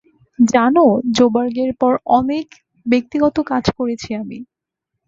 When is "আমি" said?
4.15-4.37